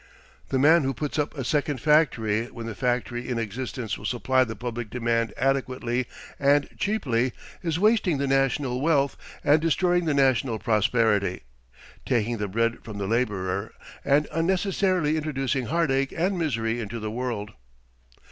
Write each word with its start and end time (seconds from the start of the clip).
The 0.49 0.57
man 0.57 0.81
who 0.81 0.95
puts 0.95 1.19
up 1.19 1.37
a 1.37 1.43
second 1.43 1.79
factory 1.79 2.45
when 2.47 2.65
the 2.65 2.73
factory 2.73 3.29
in 3.29 3.37
existence 3.37 3.99
will 3.99 4.05
supply 4.05 4.43
the 4.43 4.55
public 4.55 4.89
demand 4.89 5.31
adequately 5.37 6.07
and 6.39 6.67
cheaply 6.75 7.33
is 7.61 7.77
wasting 7.77 8.17
the 8.17 8.25
national 8.25 8.81
wealth 8.81 9.15
and 9.43 9.61
destroying 9.61 10.05
the 10.05 10.15
national 10.15 10.57
prosperity, 10.57 11.43
taking 12.03 12.39
the 12.39 12.47
bread 12.47 12.83
from 12.83 12.97
the 12.97 13.05
labourer 13.05 13.73
and 14.03 14.27
unnecessarily 14.31 15.17
introducing 15.17 15.67
heartache 15.67 16.11
and 16.13 16.35
misery 16.35 16.79
into 16.79 16.99
the 16.99 17.11
world. 17.11 17.51